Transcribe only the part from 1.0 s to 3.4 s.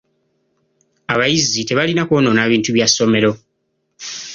Abayizi tebalina kwonoona bintu bya ssomero.